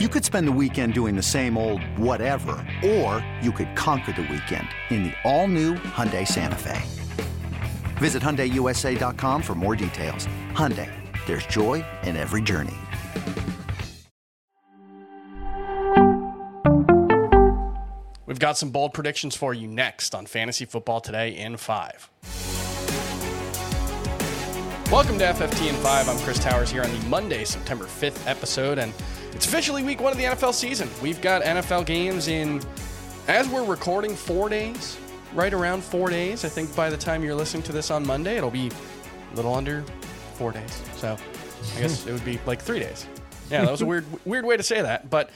[0.00, 4.22] You could spend the weekend doing the same old whatever, or you could conquer the
[4.22, 6.82] weekend in the all-new Hyundai Santa Fe.
[7.98, 10.26] Visit HyundaiUSA.com for more details.
[10.50, 10.90] Hyundai,
[11.26, 12.74] there's joy in every journey.
[18.26, 22.10] We've got some bold predictions for you next on Fantasy Football Today in 5.
[24.94, 26.08] Welcome to FFT in 5.
[26.08, 28.92] I'm Chris Towers here on the Monday, September 5th episode, and
[29.32, 30.88] it's officially week one of the NFL season.
[31.02, 32.62] We've got NFL games in,
[33.26, 34.96] as we're recording, four days,
[35.34, 36.44] right around four days.
[36.44, 38.70] I think by the time you're listening to this on Monday, it'll be
[39.32, 39.82] a little under
[40.34, 40.80] four days.
[40.94, 41.16] So
[41.74, 43.08] I guess it would be like three days.
[43.50, 45.28] Yeah, that was a weird, weird way to say that, but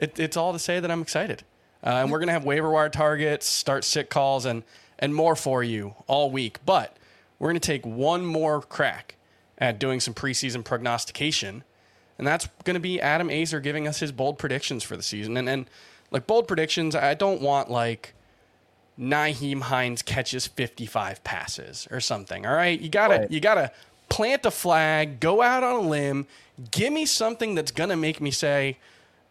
[0.00, 1.44] it, it's all to say that I'm excited.
[1.80, 4.64] Uh, and we're going to have waiver wire targets, start sit calls, and,
[4.98, 6.58] and more for you all week.
[6.66, 6.96] But
[7.38, 9.16] we're going to take one more crack
[9.58, 11.64] at doing some preseason prognostication.
[12.18, 15.36] And that's going to be Adam Aizer giving us his bold predictions for the season.
[15.36, 15.70] And, and
[16.10, 18.14] like bold predictions, I don't want like
[18.98, 22.46] Nyheim Hines catches 55 passes or something.
[22.46, 22.80] All right.
[22.80, 23.30] You got to, Right.
[23.30, 23.70] you got to
[24.08, 26.26] plant a flag, go out on a limb,
[26.70, 28.78] give me something that's going to make me say,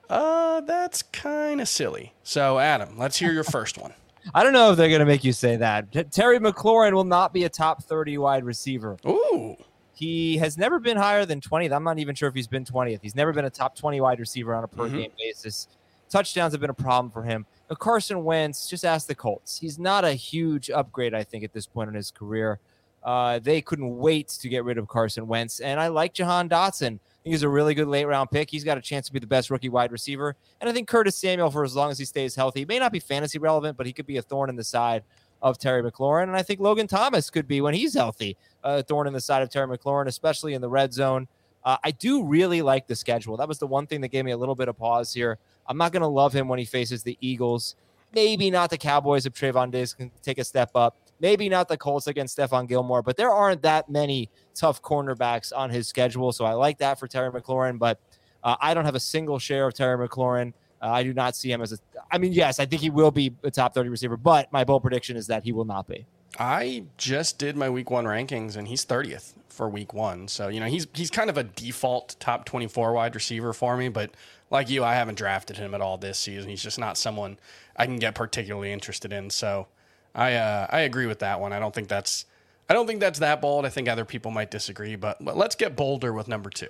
[0.10, 2.14] uh, that's kind of silly.
[2.24, 3.94] So, Adam, let's hear your first one.
[4.34, 6.12] I don't know if they're going to make you say that.
[6.12, 8.98] Terry McLaurin will not be a top 30 wide receiver.
[9.06, 9.56] Ooh.
[9.94, 11.72] He has never been higher than 20th.
[11.72, 13.00] I'm not even sure if he's been 20th.
[13.02, 15.68] He's never been a top 20 wide receiver on a per game basis.
[16.10, 17.46] Touchdowns have been a problem for him.
[17.80, 19.58] Carson Wentz, just ask the Colts.
[19.58, 22.60] He's not a huge upgrade, I think, at this point in his career.
[23.04, 25.60] Uh, they couldn't wait to get rid of Carson Wentz.
[25.60, 27.00] And I like Jahan Dotson.
[27.26, 28.52] He's a really good late round pick.
[28.52, 30.36] He's got a chance to be the best rookie wide receiver.
[30.62, 32.92] And I think Curtis Samuel, for as long as he stays healthy, he may not
[32.92, 35.04] be fantasy relevant, but he could be a thorn in the side
[35.42, 36.24] of Terry McLaurin.
[36.24, 39.42] And I think Logan Thomas could be, when he's healthy, a thorn in the side
[39.42, 41.28] of Terry McLaurin, especially in the red zone.
[41.64, 43.38] Uh, I do really like the schedule.
[43.38, 45.40] That was the one thing that gave me a little bit of pause here.
[45.66, 47.76] I'm not going to love him when he faces the Eagles.
[48.14, 50.96] Maybe not the Cowboys if Trevon Diggs can take a step up.
[51.20, 55.70] Maybe not the Colts against Stephon Gilmore, but there aren't that many tough cornerbacks on
[55.70, 56.32] his schedule.
[56.32, 58.00] So I like that for Terry McLaurin, but
[58.44, 60.54] uh, I don't have a single share of Terry McLaurin.
[60.82, 61.78] Uh, I do not see him as a.
[62.12, 64.82] I mean, yes, I think he will be a top 30 receiver, but my bold
[64.84, 66.06] prediction is that he will not be.
[66.38, 70.28] I just did my week one rankings and he's 30th for week one.
[70.28, 73.88] So, you know, he's he's kind of a default top 24 wide receiver for me,
[73.88, 74.12] but
[74.52, 76.50] like you, I haven't drafted him at all this season.
[76.50, 77.40] He's just not someone
[77.78, 79.30] I can get particularly interested in.
[79.30, 79.68] So
[80.16, 81.54] I uh, I agree with that one.
[81.54, 82.26] I don't think that's
[82.70, 83.66] I don't think that's that bold.
[83.66, 86.68] I think other people might disagree, but, let's get bolder with number two.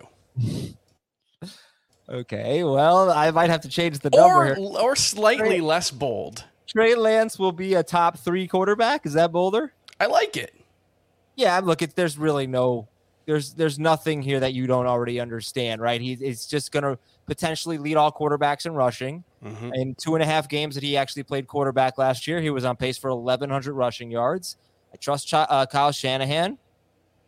[2.07, 4.57] Okay, well, I might have to change the number Or here.
[4.57, 6.43] or slightly less bold.
[6.67, 9.05] Trey Lance will be a top three quarterback.
[9.05, 9.73] Is that bolder?
[9.99, 10.53] I like it.
[11.35, 12.87] Yeah, look, it, there's really no,
[13.25, 15.99] there's there's nothing here that you don't already understand, right?
[15.99, 19.23] He, he's just going to potentially lead all quarterbacks in rushing.
[19.43, 19.71] Mhm.
[19.75, 22.65] In two and a half games that he actually played quarterback last year, he was
[22.65, 24.57] on pace for 1,100 rushing yards.
[24.93, 26.57] I trust Chi- uh, Kyle Shanahan.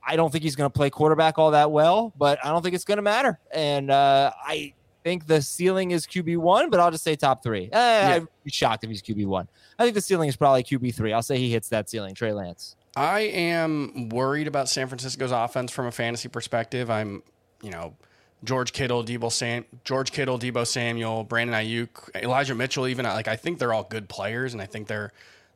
[0.10, 2.76] I don't think he's going to play quarterback all that well, but I don't think
[2.76, 3.40] it's going to matter.
[3.52, 7.70] And uh, I think the ceiling is QB one, but I'll just say top three.
[7.74, 9.50] Eh, I'd be shocked if he's QB one.
[9.78, 11.12] I think the ceiling is probably QB three.
[11.12, 12.16] I'll say he hits that ceiling.
[12.16, 12.77] Trey Lance.
[12.98, 16.90] I am worried about San Francisco's offense from a fantasy perspective.
[16.90, 17.22] I'm,
[17.62, 17.96] you know,
[18.44, 22.88] George Kittle, Deebo Sam, George Kittle, Deebo Samuel, Brandon Aiyuk, Elijah Mitchell.
[22.88, 25.12] Even uh, like I think they're all good players, and I think they're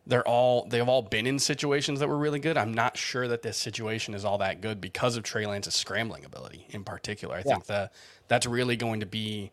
[0.05, 2.57] they're all they've all been in situations that were really good.
[2.57, 6.23] I'm not sure that this situation is all that good because of Trey Lance's scrambling
[6.23, 7.35] ability in particular.
[7.35, 7.91] I think that
[8.27, 9.51] that's really going to be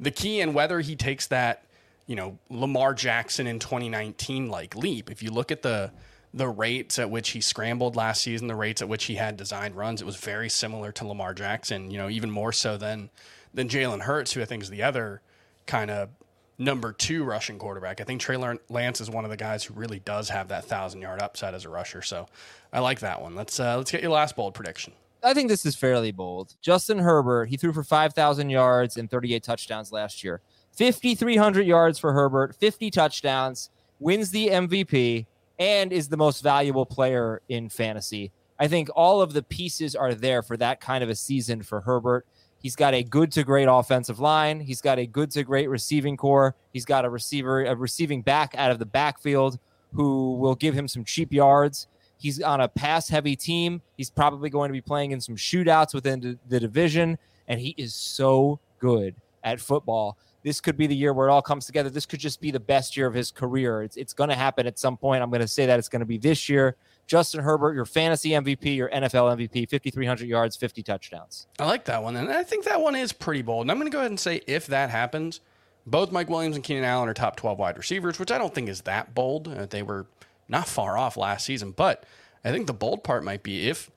[0.00, 1.64] the key, and whether he takes that,
[2.06, 5.10] you know, Lamar Jackson in 2019 like leap.
[5.10, 5.92] If you look at the
[6.36, 9.74] the rates at which he scrambled last season, the rates at which he had designed
[9.74, 11.90] runs, it was very similar to Lamar Jackson.
[11.90, 13.10] You know, even more so than
[13.54, 15.22] than Jalen Hurts, who I think is the other
[15.66, 16.10] kind of
[16.58, 18.00] number two rushing quarterback.
[18.00, 18.36] I think Trey
[18.68, 21.64] Lance is one of the guys who really does have that thousand yard upside as
[21.64, 22.02] a rusher.
[22.02, 22.28] So
[22.72, 23.34] I like that one.
[23.34, 24.92] Let's uh, let's get your last bold prediction.
[25.24, 26.54] I think this is fairly bold.
[26.60, 30.40] Justin Herbert, he threw for 5,000 yards and 38 touchdowns last year.
[30.76, 35.24] 5,300 yards for Herbert, 50 touchdowns, wins the MVP,
[35.58, 38.32] and is the most valuable player in fantasy.
[38.58, 41.80] I think all of the pieces are there for that kind of a season for
[41.80, 42.26] Herbert.
[42.58, 44.60] He's got a good to great offensive line.
[44.60, 46.56] He's got a good to great receiving corps.
[46.72, 49.58] He's got a receiver, a receiving back out of the backfield
[49.92, 51.86] who will give him some cheap yards.
[52.18, 53.82] He's on a pass heavy team.
[53.96, 57.94] He's probably going to be playing in some shootouts within the, division, and he is
[57.94, 59.14] so good
[59.44, 60.16] at football.
[60.46, 61.90] This could be the year where it all comes together.
[61.90, 63.82] This could just be the best year of his career.
[63.82, 65.20] It's, it's going to happen at some point.
[65.20, 66.76] I'm going to say that it's going to be this year.
[67.08, 71.48] Justin Herbert, your fantasy MVP, your NFL MVP, 5,300 yards, 50 touchdowns.
[71.58, 72.14] I like that one.
[72.14, 73.62] And I think that one is pretty bold.
[73.62, 75.40] And I'm going to go ahead and say if that happens,
[75.84, 78.68] both Mike Williams and Keenan Allen are top 12 wide receivers, which I don't think
[78.68, 79.48] is that bold.
[79.48, 80.06] Uh, they were
[80.48, 81.72] not far off last season.
[81.72, 82.04] But
[82.44, 83.90] I think the bold part might be if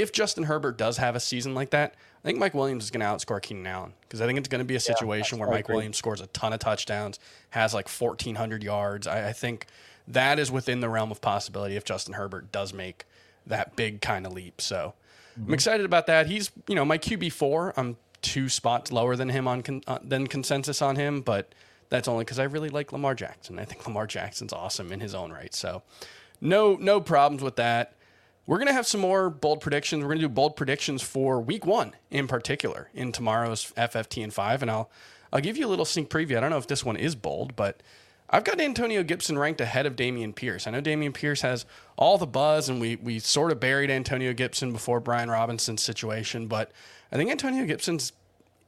[0.00, 3.00] if Justin Herbert does have a season like that, I think Mike Williams is going
[3.00, 5.54] to outscore Keenan Allen because I think it's going to be a situation yeah, where
[5.54, 7.20] Mike Williams scores a ton of touchdowns,
[7.50, 9.06] has like 1,400 yards.
[9.06, 9.66] I, I think
[10.08, 13.04] that is within the realm of possibility if Justin Herbert does make
[13.46, 14.60] that big kind of leap.
[14.60, 14.94] So
[15.38, 15.48] mm-hmm.
[15.48, 16.26] I'm excited about that.
[16.26, 17.74] He's, you know, my QB4.
[17.76, 21.54] I'm two spots lower than him on con- uh, than consensus on him, but
[21.88, 23.58] that's only because I really like Lamar Jackson.
[23.58, 25.54] I think Lamar Jackson's awesome in his own right.
[25.54, 25.82] So
[26.40, 27.94] no no problems with that.
[28.46, 30.02] We're going to have some more bold predictions.
[30.02, 34.32] We're going to do bold predictions for week one in particular in tomorrow's FFT and
[34.32, 34.62] five.
[34.62, 34.88] And I'll,
[35.32, 36.36] I'll give you a little sneak preview.
[36.36, 37.82] I don't know if this one is bold, but
[38.30, 40.66] I've got Antonio Gibson ranked ahead of Dameon Pierce.
[40.66, 41.66] I know Dameon Pierce has
[41.96, 46.46] all the buzz, and we, we sort of buried Antonio Gibson before Brian Robinson's situation,
[46.46, 46.72] but
[47.10, 48.12] I think Antonio Gibson's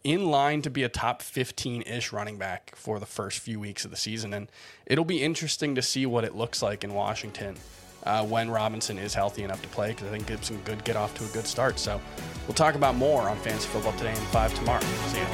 [0.04, 3.84] in line to be a top 15 ish running back for the first few weeks
[3.84, 4.32] of the season.
[4.32, 4.48] And
[4.86, 7.56] it'll be interesting to see what it looks like in Washington
[8.08, 11.14] uh, when Robinson is healthy enough to play because I think Gibson could get off
[11.14, 11.78] to a good start.
[11.78, 12.00] So
[12.46, 14.80] we'll talk about more on Fantasy Football Today and 5 tomorrow.
[14.80, 15.26] See you.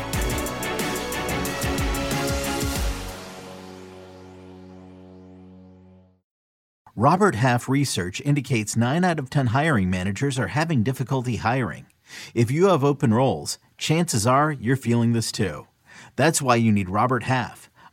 [6.97, 11.87] Robert Half research indicates 9 out of 10 hiring managers are having difficulty hiring.
[12.35, 15.67] If you have open roles, chances are you're feeling this too.
[16.17, 17.69] That's why you need Robert Half.